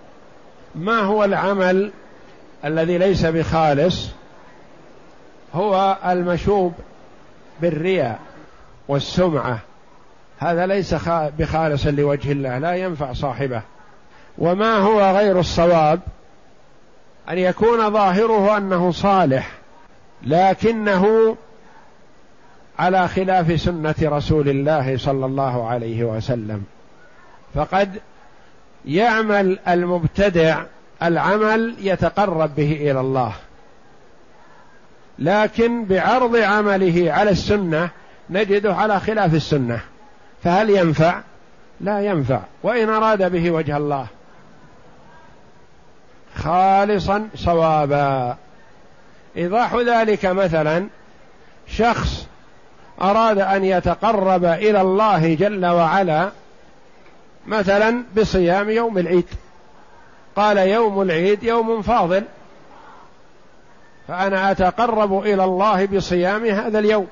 ما 0.75 1.01
هو 1.01 1.25
العمل 1.25 1.91
الذي 2.65 2.99
ليس 2.99 3.27
بخالص؟ 3.27 4.09
هو 5.55 5.97
المشوب 6.07 6.73
بالرياء 7.61 8.19
والسمعة. 8.89 9.59
هذا 10.39 10.67
ليس 10.67 10.95
بخالص 11.39 11.87
لوجه 11.87 12.33
الله 12.33 12.59
لا 12.59 12.75
ينفع 12.75 13.13
صاحبه. 13.13 13.63
وما 14.39 14.77
هو 14.77 15.17
غير 15.17 15.41
الصواب؟ 15.41 16.01
أن 17.31 17.39
يكون 17.39 17.91
ظاهره 17.91 18.57
أنه 18.57 18.93
صالح 18.93 19.51
لكنه 20.23 21.37
على 22.79 23.09
خلاف 23.09 23.61
سنة 23.61 23.95
رسول 24.03 24.49
الله 24.49 24.97
صلى 24.99 25.27
الله 25.27 25.69
عليه 25.69 26.05
وسلم. 26.05 26.65
فقد 27.55 28.01
يعمل 28.85 29.59
المبتدع 29.69 30.63
العمل 31.03 31.75
يتقرب 31.81 32.55
به 32.55 32.73
إلى 32.73 33.01
الله. 33.01 33.33
لكن 35.19 35.85
بعرض 35.85 36.37
عمله 36.37 37.13
على 37.13 37.31
السنة 37.31 37.89
نجده 38.31 38.75
على 38.75 39.01
خلاف 39.01 39.35
السنة. 39.35 39.81
فهل 40.45 40.71
ينفع؟ 40.71 41.21
لا 41.81 42.01
ينفع. 42.01 42.41
وإن 42.63 42.89
أراد 42.89 43.33
به 43.33 43.51
وجه 43.51 43.77
الله. 43.77 44.07
خالصا 46.37 47.29
صوابا. 47.35 48.37
إيضاح 49.37 49.75
ذلك 49.75 50.27
مثلا 50.27 50.87
شخص 51.67 52.27
أراد 53.03 53.39
أن 53.39 53.65
يتقرب 53.65 54.45
إلى 54.45 54.81
الله 54.81 55.35
جل 55.35 55.67
وعلا 55.67 56.31
مثلا 57.47 58.05
بصيام 58.17 58.71
يوم 58.71 58.99
العيد. 58.99 59.27
قال 60.37 60.59
يوم 60.59 61.03
العيد 61.03 61.43
يوم 61.43 61.83
فاضل 61.83 62.25
فأنا 64.09 64.51
أتقرب 64.51 65.23
إلى 65.23 65.45
الله 65.45 65.87
بصيام 65.87 66.47
هذا 66.47 66.79
اليوم. 66.79 67.09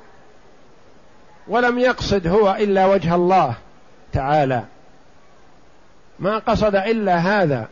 ولم 1.49 1.79
يقصد 1.79 2.27
هو 2.27 2.57
إلا 2.61 2.87
وجه 2.87 3.15
الله 3.15 3.55
تعالى. 4.13 4.63
ما 6.19 6.39
قصد 6.39 6.75
إلا 6.75 7.17
هذا. 7.17 7.69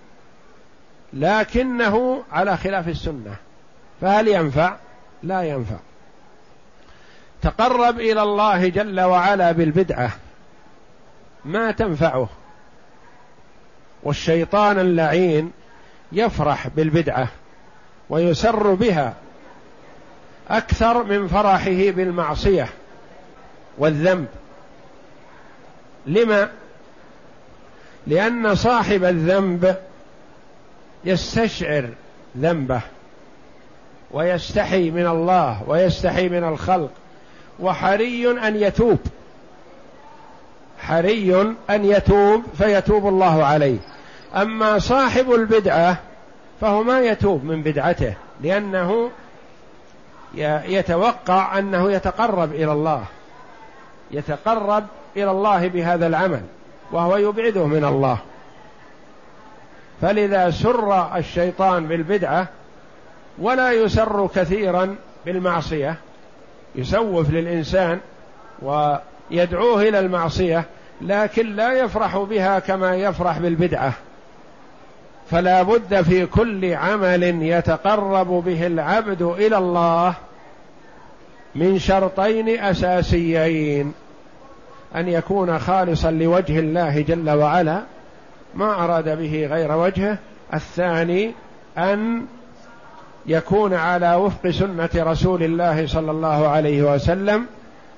لكنه 1.13 2.25
على 2.33 2.57
خلاف 2.57 2.89
السنة. 2.89 3.37
فهل 4.01 4.29
ينفع؟ 4.29 4.77
لا 5.23 5.43
ينفع. 5.43 5.77
تقرب 7.43 8.01
إلى 8.01 8.23
الله 8.23 8.69
جل 8.69 9.01
وعلا 9.01 9.53
بالبدعة 9.53 10.11
ما 11.45 11.71
تنفعه. 11.71 12.29
والشيطان 14.03 14.79
اللعين 14.79 15.53
يفرح 16.13 16.69
بالبدعة 16.69 17.29
ويسر 18.11 18.75
بها 18.75 19.15
أكثر 20.49 21.03
من 21.03 21.29
فرحه 21.29 21.91
بالمعصية 21.91 22.69
والذنب. 23.79 24.27
لما؟ 26.07 26.51
لأن 28.07 28.55
صاحب 28.55 29.05
الذنب 29.05 29.77
يستشعر 31.07 31.89
ذنبه 32.39 32.81
ويستحي 34.11 34.91
من 34.91 35.07
الله 35.07 35.63
ويستحي 35.67 36.29
من 36.29 36.45
الخلق 36.45 36.91
وحري 37.61 38.31
أن 38.31 38.57
يتوب. 38.57 38.99
حري 40.79 41.55
أن 41.71 41.85
يتوب 41.85 42.43
فيتوب 42.59 43.09
الله 43.09 43.45
عليه. 43.45 43.79
أما 44.35 44.79
صاحب 44.79 45.33
البدعة 45.33 45.99
فهو 46.61 46.83
ما 46.83 47.01
يتوب 47.01 47.45
من 47.45 47.63
بدعته 47.63 48.15
لأنه 48.41 49.11
يتوقع 50.69 51.59
أنه 51.59 51.93
يتقرب 51.93 52.53
إلى 52.53 52.73
الله 52.73 53.05
يتقرب 54.11 54.85
إلى 55.17 55.31
الله 55.31 55.69
بهذا 55.69 56.07
العمل 56.07 56.43
وهو 56.93 57.17
يبعده 57.17 57.67
من 57.67 57.85
الله. 57.85 58.19
فلذا 60.03 60.51
سر 60.51 61.17
الشيطان 61.17 61.87
بالبدعة 61.87 62.49
ولا 63.39 63.73
يسر 63.73 64.29
كثيرا 64.35 64.97
بالمعصية. 65.27 65.97
يسوف 66.75 67.31
للإنسان 67.31 68.01
ويدعوه 68.63 69.83
إلى 69.83 69.99
المعصية 69.99 70.65
لكن 71.01 71.57
لا 71.57 71.73
يفرح 71.73 72.17
بها 72.17 72.59
كما 72.59 72.97
يفرح 72.97 73.39
بالبدعة. 73.39 73.93
فلا 75.31 75.63
بد 75.63 76.03
في 76.03 76.27
كل 76.27 76.75
عمل 76.75 77.23
يتقرب 77.43 78.27
به 78.27 78.67
العبد 78.67 79.23
إلى 79.23 79.59
الله 79.59 80.15
من 81.55 81.79
شرطين 81.79 82.49
أساسيين 82.49 83.93
أن 84.97 85.09
يكون 85.09 85.59
خالصا 85.59 86.11
لوجه 86.11 86.59
الله 86.59 87.01
جل 87.01 87.31
وعلا 87.31 87.83
ما 88.57 88.85
أراد 88.85 89.19
به 89.19 89.47
غير 89.47 89.73
وجهه 89.73 90.19
الثاني 90.55 91.33
أن 91.79 92.27
يكون 93.27 93.75
على 93.75 94.15
وفق 94.15 94.51
سنة 94.51 94.91
رسول 94.97 95.43
الله 95.43 95.87
صلى 95.87 96.11
الله 96.11 96.49
عليه 96.49 96.95
وسلم 96.95 97.47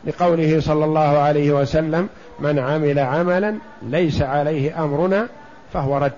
لقوله 0.04 0.60
صلى 0.60 0.84
الله 0.84 1.18
عليه 1.18 1.52
وسلم 1.52 2.08
من 2.40 2.58
عمل 2.58 2.98
عملا 2.98 3.58
ليس 3.82 4.22
عليه 4.22 4.84
أمرنا 4.84 5.28
فهو 5.72 5.98
رد. 5.98 6.12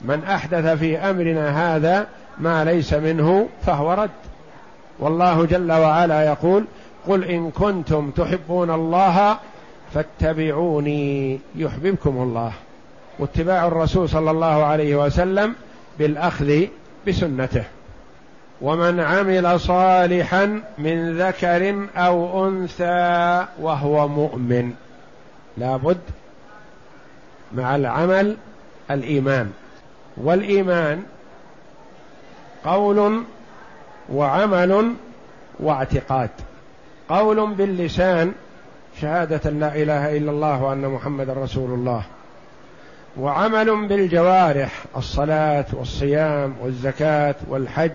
من 0.00 0.24
أحدث 0.24 0.78
في 0.78 0.98
أمرنا 0.98 1.76
هذا 1.76 2.06
ما 2.38 2.64
ليس 2.64 2.94
منه 2.94 3.48
فهو 3.66 3.92
رد. 3.92 4.10
والله 4.98 5.46
جل 5.46 5.72
وعلا 5.72 6.22
يقول 6.22 6.64
قل 7.08 7.24
إن 7.24 7.50
كنتم 7.50 8.10
تحبون 8.10 8.70
الله 8.70 9.38
فاتبعوني 9.94 11.40
يحببكم 11.56 12.22
الله. 12.22 12.52
واتباع 13.18 13.66
الرسول 13.66 14.08
صلى 14.08 14.30
الله 14.30 14.64
عليه 14.64 14.96
وسلم 14.96 15.54
بالأخذ 15.98 16.66
بسنته. 17.08 17.64
ومن 18.60 19.00
عمل 19.00 19.60
صالحا 19.60 20.62
من 20.78 21.18
ذكر 21.18 21.88
أو 21.96 22.48
أنثى 22.48 23.46
وهو 23.60 24.08
مؤمن 24.08 24.72
لابد 25.58 26.00
مع 27.52 27.76
العمل 27.76 28.36
الإيمان. 28.90 29.52
والإيمان 30.16 31.02
قول 32.64 33.22
وعمل 34.12 34.94
واعتقاد. 35.60 36.30
قول 37.08 37.54
باللسان 37.54 38.32
شهادة 39.00 39.50
لا 39.50 39.76
إله 39.76 40.16
إلا 40.16 40.30
الله 40.30 40.62
وأن 40.62 40.88
محمد 40.88 41.30
رسول 41.30 41.70
الله. 41.70 42.02
وعمل 43.16 43.88
بالجوارح 43.88 44.84
الصلاة 44.96 45.64
والصيام 45.72 46.54
والزكاة 46.60 47.34
والحج 47.48 47.90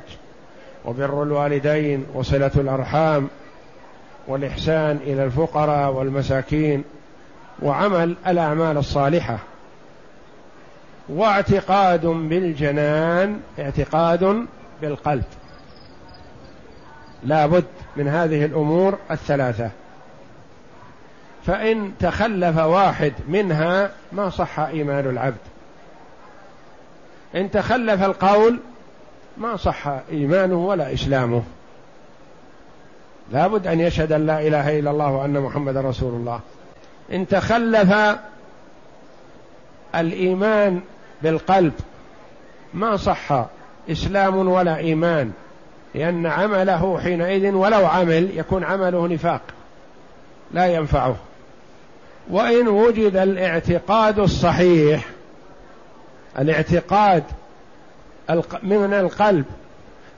وبر 0.86 1.23
الوالدين 1.23 2.06
وصلة 2.13 2.51
الأرحام 2.56 3.27
والإحسان 4.27 4.99
إلى 5.03 5.23
الفقراء 5.23 5.91
والمساكين 5.93 6.84
وعمل 7.62 8.15
الأعمال 8.27 8.77
الصالحة. 8.77 9.38
واعتقاد 11.10 12.06
بالجنان 12.06 13.39
اعتقاد 13.60 14.45
بالقلب. 14.82 15.23
لا 17.23 17.45
بد 17.45 17.65
من 17.95 18.08
هذه 18.08 18.45
الأمور 18.45 18.97
الثلاثة. 19.12 19.69
فإن 21.48 21.92
تخلف 22.00 22.58
واحد 22.58 23.14
منها 23.28 23.92
ما 24.12 24.30
صح 24.30 24.60
إيمان 24.60 25.10
العبد. 25.10 25.38
إن 27.36 27.52
تخلف 27.52 28.04
القول 28.04 28.60
ما 29.38 29.56
صح 29.56 29.88
إيمانه 30.12 30.56
ولا 30.68 30.94
إسلامه. 30.94 31.44
لابد 33.32 33.68
أن 33.68 33.80
يشهد 33.80 34.12
أن 34.12 34.26
لا 34.26 34.48
إله 34.48 34.80
إلا 34.80 34.92
الله 34.92 35.12
وأن 35.12 35.40
محمد 35.40 35.78
رسول 35.78 36.14
الله. 36.14 36.40
إن 37.12 37.28
تخلف 37.28 37.96
الإيمان 39.96 40.82
بالقلب 41.22 41.74
ما 42.74 42.98
صح 42.98 43.46
إسلام 43.92 44.48
ولا 44.48 44.78
إيمان 44.78 45.32
لأن 45.96 46.26
عمله 46.26 47.00
حينئذ 47.00 47.52
ولو 47.52 47.86
عمل 47.86 48.38
يكون 48.38 48.64
عمله 48.64 49.08
نفاق 49.08 49.42
لا 50.52 50.68
ينفعه. 50.68 51.16
وإن 52.30 52.68
وجد 52.68 53.16
الاعتقاد 53.16 54.20
الصحيح 54.20 55.06
الاعتقاد 56.40 57.24
من 58.63 58.94
القلب 58.94 59.46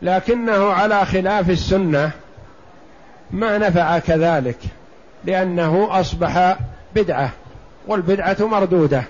لكنه 0.01 0.69
على 0.71 1.05
خلاف 1.05 1.49
السنة 1.49 2.11
ما 3.31 3.57
نفع 3.57 3.99
كذلك 3.99 4.57
لأنه 5.25 5.99
أصبح 5.99 6.57
بدعة 6.95 7.31
والبدعة 7.87 8.37
مردودة. 8.39 9.03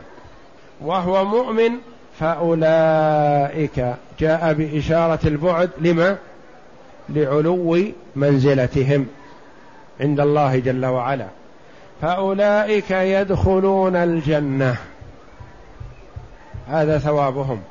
وهو 0.82 1.26
مؤمن 1.26 1.72
فأولئك 2.20 3.94
جاء 4.20 4.54
بإشارة 4.54 5.20
البعد 5.26 5.70
لما؟ 5.82 6.18
لعلو 7.10 7.78
منزلتهم 8.16 9.08
عند 10.00 10.20
الله 10.20 10.60
جل 10.60 10.86
وعلا. 10.86 11.28
فأولئك 12.02 12.92
يدخلون 12.92 13.96
الجنة. 13.96 14.76
هذا 16.68 16.98
ثوابهم. 16.98 17.62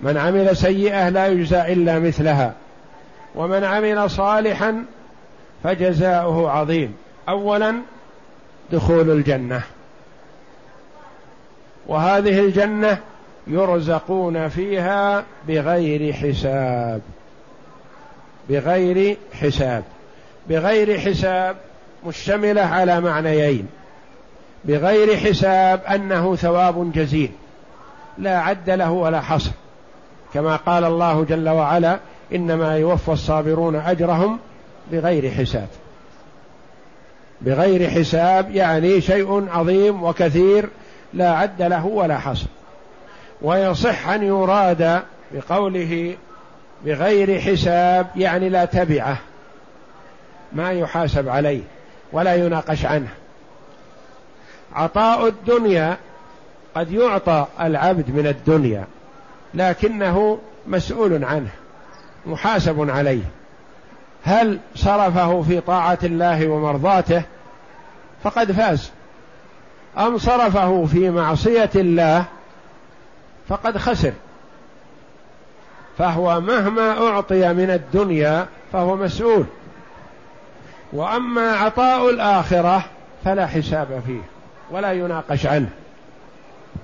من 0.00 0.16
عمل 0.16 0.56
سيئة 0.56 1.08
لا 1.08 1.26
يجزى 1.26 1.60
إلا 1.60 1.98
مثلها. 1.98 2.54
ومن 3.34 3.64
عمل 3.64 4.10
صالحا 4.10 4.84
فجزاؤه 5.64 6.50
عظيم. 6.50 6.96
اولا 7.28 7.74
دخول 8.72 9.10
الجنة. 9.10 9.62
وهذه 11.86 12.40
الجنة 12.40 12.98
يرزقون 13.46 14.48
فيها 14.48 15.24
بغير 15.48 16.12
حساب. 16.12 17.00
بغير 18.48 19.16
حساب. 19.32 19.84
بغير 20.48 20.98
حساب 20.98 21.56
مشتملة 22.06 22.62
على 22.62 23.00
معنيين. 23.00 23.68
بغير 24.64 25.16
حساب 25.16 25.80
أنه 25.84 26.36
ثواب 26.36 26.92
جزيل. 26.92 27.30
لا 28.18 28.38
عد 28.38 28.70
له 28.70 28.90
ولا 28.90 29.20
حصر. 29.20 29.50
كما 30.34 30.56
قال 30.56 30.84
الله 30.84 31.24
جل 31.24 31.48
وعلا 31.48 31.98
إنما 32.34 32.76
يوفى 32.76 33.12
الصابرون 33.12 33.76
أجرهم 33.76 34.38
بغير 34.92 35.30
حساب. 35.30 35.68
بغير 37.40 37.90
حساب 37.90 38.50
يعني 38.50 39.00
شيء 39.00 39.48
عظيم 39.50 40.02
وكثير 40.04 40.68
لا 41.14 41.30
عد 41.36 41.62
له 41.62 41.86
ولا 41.86 42.18
حصر. 42.18 42.46
ويصح 43.42 44.08
أن 44.08 44.22
يراد 44.22 45.02
بقوله 45.32 46.16
بغير 46.84 47.40
حساب 47.40 48.06
يعني 48.16 48.48
لا 48.48 48.64
تبعه. 48.64 49.16
ما 50.52 50.72
يحاسب 50.72 51.28
عليه. 51.28 51.60
ولا 52.12 52.34
يناقش 52.34 52.84
عنه. 52.84 53.08
عطاء 54.74 55.28
الدنيا 55.28 55.96
قد 56.74 56.92
يعطى 56.92 57.46
العبد 57.60 58.10
من 58.10 58.26
الدنيا 58.26 58.84
لكنه 59.54 60.38
مسؤول 60.66 61.24
عنه 61.24 61.50
محاسب 62.26 62.90
عليه. 62.90 63.22
هل 64.24 64.58
صرفه 64.74 65.42
في 65.42 65.60
طاعة 65.60 65.98
الله 66.02 66.48
ومرضاته؟ 66.48 67.22
فقد 68.24 68.52
فاز. 68.52 68.90
أم 69.98 70.18
صرفه 70.18 70.84
في 70.84 71.10
معصية 71.10 71.70
الله؟ 71.74 72.24
فقد 73.48 73.78
خسر. 73.78 74.12
فهو 75.98 76.40
مهما 76.40 77.08
أعطي 77.08 77.52
من 77.52 77.70
الدنيا 77.70 78.46
فهو 78.72 78.96
مسؤول. 78.96 79.44
وأما 80.92 81.52
عطاء 81.52 82.10
الآخرة 82.10 82.84
فلا 83.24 83.46
حساب 83.46 84.02
فيه 84.06 84.20
ولا 84.70 84.92
يناقش 84.92 85.46
عنه 85.46 85.68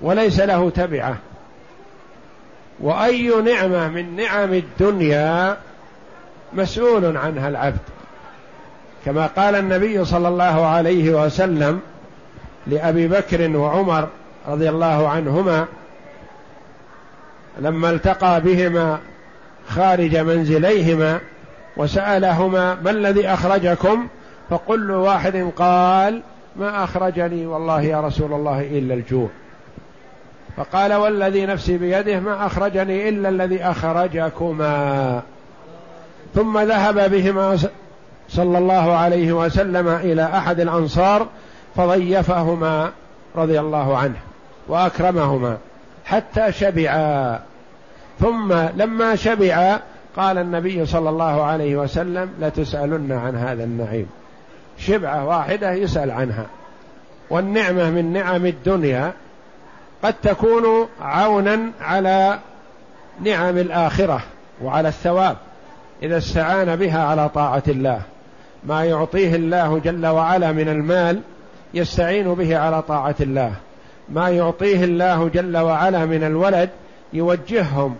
وليس 0.01 0.39
له 0.39 0.69
تبعة. 0.69 1.17
وأي 2.79 3.41
نعمة 3.41 3.87
من 3.87 4.15
نعم 4.15 4.53
الدنيا 4.53 5.57
مسؤول 6.53 7.17
عنها 7.17 7.49
العبد. 7.49 7.79
كما 9.05 9.27
قال 9.27 9.55
النبي 9.55 10.05
صلى 10.05 10.27
الله 10.27 10.65
عليه 10.65 11.25
وسلم 11.25 11.79
لأبي 12.67 13.07
بكر 13.07 13.57
وعمر 13.57 14.07
رضي 14.47 14.69
الله 14.69 15.09
عنهما 15.09 15.65
لما 17.59 17.89
التقى 17.89 18.41
بهما 18.41 18.99
خارج 19.69 20.17
منزليهما 20.17 21.19
وسألهما 21.77 22.77
ما 22.83 22.89
الذي 22.91 23.27
أخرجكم؟ 23.27 24.07
فكل 24.49 24.91
واحد 24.91 25.51
قال 25.57 26.21
ما 26.55 26.83
أخرجني 26.83 27.45
والله 27.45 27.81
يا 27.81 28.01
رسول 28.01 28.33
الله 28.33 28.61
إلا 28.61 28.93
الجوع. 28.93 29.29
فقال 30.57 30.93
والذي 30.93 31.45
نفسي 31.45 31.77
بيده 31.77 32.19
ما 32.19 32.45
أخرجني 32.45 33.09
إلا 33.09 33.29
الذي 33.29 33.63
أخرجكما. 33.63 35.21
ثم 36.35 36.59
ذهب 36.59 37.11
بهما 37.11 37.57
صلى 38.29 38.57
الله 38.57 38.95
عليه 38.95 39.33
وسلم 39.33 39.87
إلى 39.87 40.23
أحد 40.23 40.59
الأنصار 40.59 41.27
فضيفهما 41.75 42.91
رضي 43.35 43.59
الله 43.59 43.97
عنه 43.97 44.17
وأكرمهما 44.67 45.57
حتى 46.05 46.51
شبعا. 46.51 47.39
ثم 48.19 48.53
لما 48.53 49.15
شبعا 49.15 49.79
قال 50.17 50.37
النبي 50.37 50.85
صلى 50.85 51.09
الله 51.09 51.43
عليه 51.43 51.75
وسلم 51.75 52.29
لتسالن 52.41 53.11
عن 53.11 53.35
هذا 53.35 53.63
النعيم. 53.63 54.09
شبعة 54.77 55.25
واحدة 55.25 55.71
يسأل 55.71 56.11
عنها. 56.11 56.45
والنعمة 57.29 57.89
من 57.89 58.13
نعم 58.13 58.45
الدنيا 58.45 59.13
قد 60.03 60.13
تكون 60.23 60.87
عونا 61.01 61.59
على 61.81 62.39
نعم 63.23 63.57
الآخرة 63.57 64.21
وعلى 64.63 64.87
الثواب 64.87 65.37
إذا 66.03 66.17
استعان 66.17 66.75
بها 66.75 67.03
على 67.03 67.29
طاعة 67.29 67.63
الله. 67.67 68.01
ما 68.63 68.83
يعطيه 68.85 69.35
الله 69.35 69.79
جل 69.79 70.07
وعلا 70.07 70.51
من 70.51 70.69
المال 70.69 71.21
يستعين 71.73 72.33
به 72.33 72.57
على 72.57 72.81
طاعة 72.81 73.15
الله. 73.19 73.53
ما 74.09 74.29
يعطيه 74.29 74.83
الله 74.83 75.29
جل 75.33 75.57
وعلا 75.57 76.05
من 76.05 76.23
الولد 76.23 76.69
يوجههم 77.13 77.95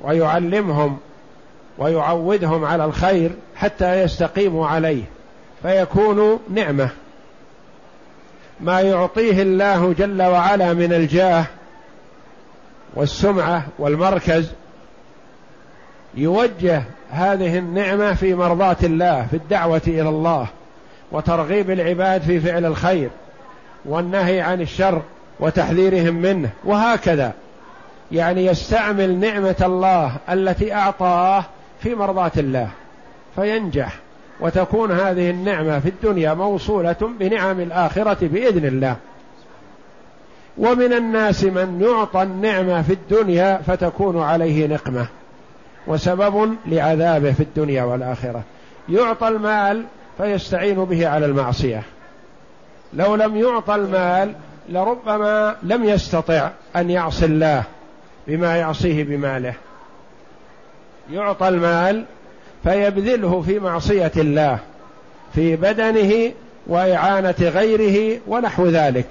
ويعلمهم 0.00 0.98
ويعودهم 1.78 2.64
على 2.64 2.84
الخير 2.84 3.30
حتى 3.56 4.02
يستقيموا 4.02 4.66
عليه 4.66 5.02
فيكون 5.62 6.40
نعمة. 6.50 6.88
ما 8.60 8.80
يعطيه 8.80 9.42
الله 9.42 9.92
جل 9.98 10.22
وعلا 10.22 10.72
من 10.74 10.92
الجاه 10.92 11.44
والسمعة 12.94 13.62
والمركز 13.78 14.52
يوجه 16.14 16.82
هذه 17.10 17.58
النعمة 17.58 18.14
في 18.14 18.34
مرضاة 18.34 18.76
الله 18.82 19.26
في 19.30 19.36
الدعوة 19.36 19.82
إلى 19.86 20.08
الله 20.08 20.46
وترغيب 21.12 21.70
العباد 21.70 22.22
في 22.22 22.40
فعل 22.40 22.64
الخير 22.64 23.10
والنهي 23.84 24.40
عن 24.40 24.60
الشر 24.60 25.02
وتحذيرهم 25.40 26.14
منه 26.14 26.50
وهكذا. 26.64 27.32
يعني 28.12 28.46
يستعمل 28.46 29.20
نعمة 29.20 29.56
الله 29.60 30.12
التي 30.30 30.74
أعطاه 30.74 31.44
في 31.80 31.94
مرضاه 31.94 32.32
الله 32.36 32.68
فينجح. 33.34 33.98
وتكون 34.40 34.92
هذه 34.92 35.30
النعمة 35.30 35.80
في 35.80 35.88
الدنيا 35.88 36.34
موصولة 36.34 36.96
بنعم 37.20 37.60
الآخرة 37.60 38.18
بإذن 38.22 38.64
الله. 38.64 38.96
ومن 40.58 40.92
الناس 40.92 41.44
من 41.44 41.80
يعطى 41.82 42.22
النعمة 42.22 42.82
في 42.82 42.92
الدنيا 42.92 43.60
فتكون 43.66 44.22
عليه 44.22 44.66
نقمة 44.66 45.06
وسبب 45.86 46.56
لعذابه 46.66 47.32
في 47.32 47.42
الدنيا 47.42 47.82
والآخرة. 47.82 48.42
يعطى 48.88 49.28
المال 49.28 49.84
فيستعين 50.18 50.84
به 50.84 51.08
على 51.08 51.26
المعصية. 51.26 51.82
لو 52.94 53.14
لم 53.14 53.36
يعطى 53.36 53.74
المال 53.74 54.34
لربما 54.68 55.56
لم 55.62 55.84
يستطع 55.84 56.50
أن 56.76 56.90
يعصي 56.90 57.24
الله 57.24 57.62
بما 58.26 58.56
يعصيه 58.56 59.04
بماله. 59.04 59.54
يعطى 61.10 61.48
المال 61.48 62.04
فيبذله 62.64 63.40
في 63.40 63.58
معصية 63.58 64.12
الله 64.16 64.58
في 65.34 65.56
بدنه 65.56 66.32
وإعانة 66.66 67.34
غيره 67.40 68.20
ونحو 68.26 68.66
ذلك. 68.66 69.06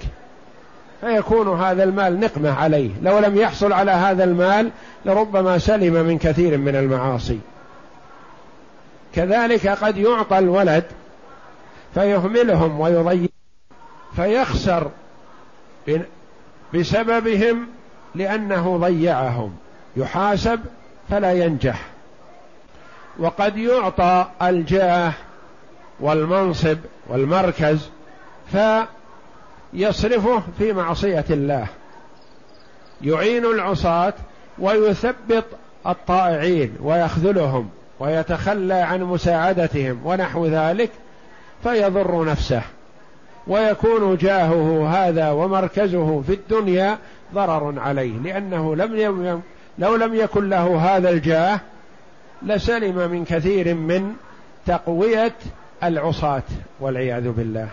فيكون 1.00 1.60
هذا 1.60 1.84
المال 1.84 2.20
نقمة 2.20 2.50
عليه. 2.50 2.90
لو 3.02 3.18
لم 3.18 3.36
يحصل 3.36 3.72
على 3.72 3.90
هذا 3.90 4.24
المال 4.24 4.70
لربما 5.04 5.58
سلم 5.58 5.92
من 5.92 6.18
كثير 6.18 6.58
من 6.58 6.76
المعاصي. 6.76 7.38
كذلك 9.14 9.68
قد 9.68 9.96
يعطى 9.96 10.38
الولد 10.38 10.84
فيهملهم 11.94 12.80
ويضيع 12.80 13.28
فيخسر 14.16 14.90
بسببهم 16.74 17.66
لأنه 18.14 18.76
ضيعهم. 18.76 19.52
يحاسب 19.96 20.60
فلا 21.10 21.32
ينجح. 21.32 21.86
وقد 23.18 23.56
يعطى 23.56 24.26
الجاه 24.42 25.12
والمنصب 26.00 26.78
والمركز 27.08 27.90
فيصرفه 29.72 30.42
في 30.58 30.72
معصية 30.72 31.24
الله. 31.30 31.66
يعين 33.02 33.44
العصاة 33.44 34.14
ويثبط 34.58 35.44
الطائعين 35.86 36.76
ويخذلهم 36.82 37.70
ويتخلى 38.00 38.74
عن 38.74 39.02
مساعدتهم 39.02 40.00
ونحو 40.04 40.46
ذلك 40.46 40.90
فيضر 41.62 42.24
نفسه. 42.24 42.62
ويكون 43.46 44.16
جاهه 44.16 44.88
هذا 44.88 45.30
ومركزه 45.30 46.22
في 46.26 46.34
الدنيا 46.34 46.98
ضرر 47.34 47.80
عليه 47.80 48.18
لأنه 48.18 48.76
لم 48.76 48.96
لو 49.78 49.96
لم 49.96 50.14
يكن 50.14 50.48
له 50.48 50.96
هذا 50.96 51.10
الجاه 51.10 51.60
لسلم 52.42 53.10
من 53.10 53.24
كثير 53.24 53.74
من 53.74 54.14
تقوية 54.66 55.34
العصاة 55.82 56.42
والعياذ 56.80 57.28
بالله. 57.30 57.68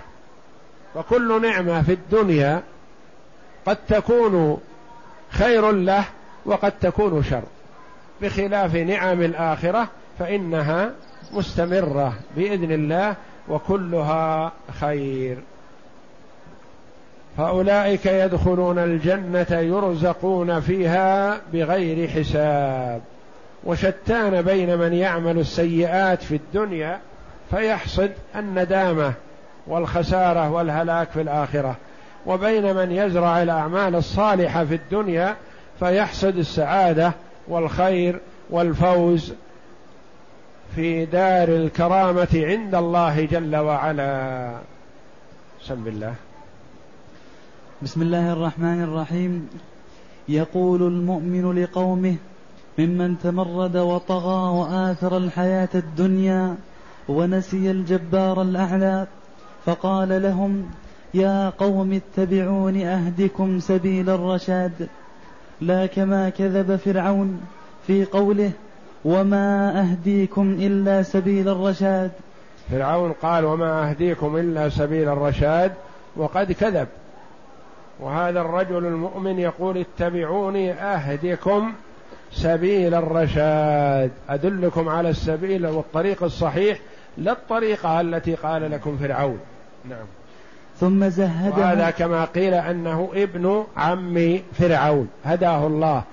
وكل 0.96 1.42
نعمة 1.42 1.82
في 1.82 1.94
الدنيا 1.94 2.64
قد 3.66 3.78
تكون 3.88 4.62
خير 5.30 5.72
له 5.72 6.06
وقد 6.46 6.72
تكون 6.72 7.24
شر. 7.24 7.44
بخلاف 8.22 8.76
نعم 8.76 9.22
الآخرة 9.22 9.88
فإنها 10.20 10.92
مستمرة 11.34 12.14
بإذن 12.36 12.72
الله 12.72 13.16
وكلها 13.50 14.52
خير. 14.80 15.38
فأولئك 17.38 18.06
يدخلون 18.06 18.80
الجنة 18.80 19.48
يرزقون 19.50 20.60
فيها 20.60 21.38
بغير 21.54 22.08
حساب. 22.08 23.02
وشتان 23.64 24.42
بين 24.42 24.78
من 24.78 24.94
يعمل 24.94 25.40
السيئات 25.40 26.24
في 26.24 26.36
الدنيا 26.36 27.00
فيحصد 27.52 28.12
الندامة 28.36 29.14
والخسارة 29.68 30.52
والهلاك 30.52 31.10
في 31.10 31.22
الآخرة. 31.22 31.76
وبين 32.26 32.76
من 32.76 32.92
يزرع 32.92 33.44
الأعمال 33.44 33.96
الصالحة 33.96 34.66
في 34.66 34.76
الدنيا 34.76 35.36
فيحصد 35.80 36.38
السعادة 36.38 37.12
والخير 37.48 38.20
والفوز 38.50 39.34
في 40.76 41.06
دار 41.06 41.48
الكرامة 41.48 42.28
عند 42.34 42.76
الله 42.76 43.26
جل 43.26 43.56
وعلا. 43.56 44.52
سم 45.62 45.84
بالله 45.84 46.14
بسم 47.84 48.02
الله 48.02 48.34
الرحمن 48.34 48.84
الرحيم. 48.84 49.50
يقول 50.30 50.84
المؤمن 50.84 51.64
لقومه 51.64 52.16
ممن 52.80 53.20
تمرد 53.20 53.78
وطغى 53.78 54.58
وآثر 54.58 55.18
الحياة 55.18 55.70
الدنيا 55.76 56.56
ونسي 57.10 57.72
الجبار 57.72 58.42
الأعلى 58.42 59.08
فقال 59.66 60.22
لهم 60.22 60.66
يا 61.14 61.50
قوم 61.50 61.94
اتبعون 61.94 62.82
أهدكم 62.82 63.60
سبيل 63.60 64.10
الرشاد. 64.10 64.90
لا 65.62 65.86
كما 65.86 66.30
كذب 66.30 66.76
فرعون 66.76 67.42
في 67.88 68.06
قوله 68.06 68.52
وما 69.06 69.80
أهديكم 69.82 70.52
إلا 70.60 71.04
سبيل 71.04 71.50
الرشاد. 71.50 72.12
فرعون 72.72 73.12
قال 73.12 73.46
وما 73.46 73.90
أهديكم 73.90 74.38
إلا 74.38 74.70
سبيل 74.70 75.10
الرشاد 75.10 75.74
وقد 76.18 76.52
كذب. 76.52 76.88
وهذا 78.00 78.42
الرجل 78.42 78.86
المؤمن 78.86 79.40
يقول 79.40 79.78
اتبعوني 79.78 80.74
أهدكم 80.74 81.74
سبيل 82.32 82.94
الرشاد. 82.94 84.12
أدلكم 84.30 84.90
على 84.90 85.10
السبيل 85.10 85.68
والطريق 85.68 86.24
الصحيح 86.24 86.80
لا 87.18 87.32
الطريقة 87.32 88.02
التي 88.02 88.36
قال 88.36 88.72
لكم 88.72 88.98
فرعون. 88.98 89.40
نعم. 89.90 90.06
ثم 90.80 91.08
زهده 91.08 91.62
وهذا 91.62 91.90
كما 91.90 92.26
قيل 92.26 92.54
أنه 92.54 93.10
ابن 93.14 93.64
عم 93.78 94.40
فرعون. 94.54 95.08
هداه 95.26 95.68
الله 95.68 96.04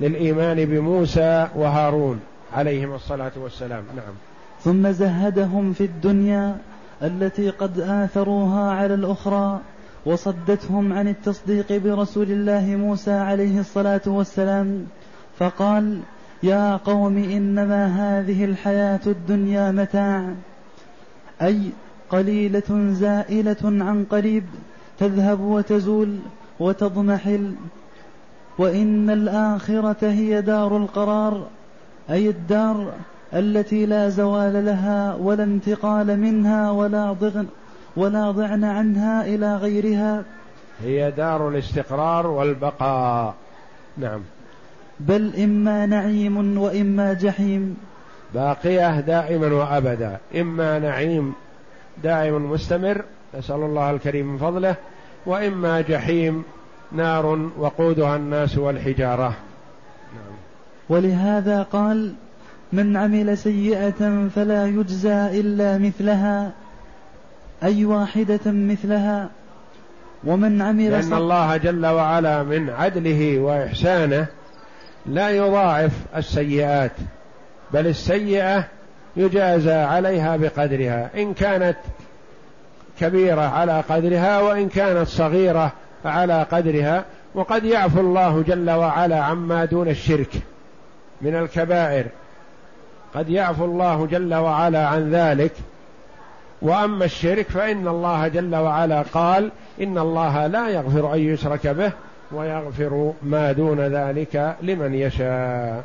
للإيمان 0.00 0.64
بموسى 0.64 1.48
وهارون 1.54 2.20
عليهما 2.56 2.96
الصلاة 2.96 3.32
والسلام. 3.36 3.84
نعم. 3.96 4.14
ثم 4.60 4.90
زهدهم 4.90 5.72
في 5.72 5.84
الدنيا 5.84 6.56
التي 7.02 7.50
قد 7.50 7.80
آثروها 7.80 8.70
على 8.70 8.94
الأخرى. 8.94 9.60
وصدتهم 10.06 10.92
عن 10.92 11.08
التصديق 11.08 11.72
برسول 11.72 12.30
الله 12.30 12.76
موسى 12.76 13.12
عليه 13.12 13.60
الصلاة 13.60 14.00
والسلام 14.06 14.86
فقال 15.38 16.00
يا 16.42 16.76
قوم 16.76 17.16
إنما 17.16 17.86
هذه 17.86 18.44
الحياة 18.44 19.00
الدنيا 19.06 19.70
متاع 19.70 20.34
أي 21.42 21.70
قليلة 22.10 22.92
زائلة 22.92 23.56
عن 23.64 24.04
قريب 24.10 24.44
تذهب 24.98 25.40
وتزول 25.40 26.18
وتضمحل 26.60 27.54
وإن 28.58 29.10
الآخرة 29.10 29.96
هي 30.02 30.42
دار 30.42 30.76
القرار 30.76 31.46
أي 32.10 32.28
الدار 32.28 32.92
التي 33.34 33.86
لا 33.86 34.08
زوال 34.08 34.64
لها 34.64 35.14
ولا 35.14 35.44
انتقال 35.44 36.20
منها 36.20 36.70
ولا 36.70 37.12
ضغن 37.12 37.46
ولا 37.96 38.30
ضعن 38.30 38.64
عنها 38.64 39.26
إلى 39.26 39.56
غيرها. 39.56 40.24
هي 40.84 41.10
دار 41.10 41.48
الاستقرار 41.48 42.26
والبقاء. 42.26 43.34
نعم. 43.98 44.20
بل 45.00 45.32
إما 45.42 45.86
نعيم 45.86 46.58
وإما 46.58 47.12
جحيم. 47.12 47.76
باقية 48.34 49.00
دائما 49.00 49.46
وأبدا. 49.46 50.18
إما 50.34 50.78
نعيم 50.78 51.32
دائم 52.02 52.50
مستمر 52.50 53.04
نسأل 53.38 53.56
الله 53.56 53.90
الكريم 53.90 54.26
من 54.26 54.38
فضله 54.38 54.74
وإما 55.26 55.80
جحيم 55.80 56.42
نار 56.92 57.48
وقودها 57.58 58.16
الناس 58.16 58.58
والحجارة. 58.58 59.28
نعم. 60.14 60.34
ولهذا 60.88 61.62
قال 61.62 62.14
من 62.72 62.96
عمل 62.96 63.38
سيئة 63.38 64.28
فلا 64.34 64.66
يجزى 64.66 65.40
إلا 65.40 65.78
مثلها. 65.78 66.52
أي 67.62 67.84
واحدة 67.84 68.40
مثلها 68.46 69.30
ومن 70.24 70.62
عمل 70.62 70.90
لأن 70.90 71.12
الله 71.12 71.56
جل 71.56 71.86
وعلا 71.86 72.42
من 72.42 72.70
عدله 72.70 73.38
وإحسانه 73.38 74.26
لا 75.06 75.30
يضاعف 75.30 75.92
السيئات 76.16 76.92
بل 77.72 77.86
السيئة 77.86 78.64
يجازى 79.16 79.72
عليها 79.72 80.36
بقدرها. 80.36 81.10
إن 81.16 81.34
كانت 81.34 81.76
كبيرة 83.00 83.40
على 83.40 83.80
قدرها 83.88 84.40
وإن 84.40 84.68
كانت 84.68 85.08
صغيرة 85.08 85.72
على 86.04 86.46
قدرها 86.52 87.04
وقد 87.34 87.64
يعفو 87.64 88.00
الله 88.00 88.42
جل 88.42 88.70
وعلا 88.70 89.24
عما 89.24 89.64
دون 89.64 89.88
الشرك 89.88 90.32
من 91.22 91.34
الكبائر. 91.34 92.06
قد 93.14 93.28
يعفو 93.28 93.64
الله 93.64 94.06
جل 94.06 94.34
وعلا 94.34 94.86
عن 94.86 95.10
ذلك 95.10 95.52
وأما 96.64 97.04
الشرك 97.04 97.48
فإن 97.48 97.88
الله 97.88 98.28
جل 98.28 98.56
وعلا 98.56 99.02
قال 99.02 99.50
إن 99.80 99.98
الله 99.98 100.46
لا 100.46 100.68
يغفر 100.68 101.14
أن 101.14 101.18
يشرك 101.18 101.66
به 101.66 101.92
ويغفر 102.32 103.12
ما 103.22 103.52
دون 103.52 103.80
ذلك 103.80 104.56
لمن 104.62 104.94
يشاء 104.94 105.84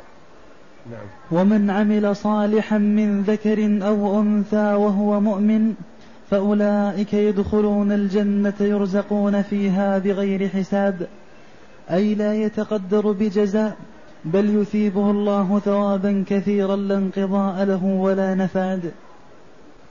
نعم. 0.90 1.06
ومن 1.40 1.70
عمل 1.70 2.16
صالحا 2.16 2.78
من 2.78 3.22
ذكر 3.22 3.86
أو 3.86 4.20
أنثى 4.20 4.74
وهو 4.74 5.20
مؤمن 5.20 5.74
فأولئك 6.30 7.14
يدخلون 7.14 7.92
الجنة 7.92 8.54
يرزقون 8.60 9.42
فيها 9.42 9.98
بغير 9.98 10.48
حساب 10.48 11.06
أي 11.90 12.14
لا 12.14 12.34
يتقدر 12.34 13.12
بجزاء 13.12 13.76
بل 14.24 14.60
يثيبه 14.60 15.10
الله 15.10 15.60
ثوابا 15.64 16.24
كثيرا 16.26 16.76
لا 16.76 16.96
انقضاء 16.96 17.64
له 17.64 17.84
ولا 17.84 18.34
نفاد 18.34 18.90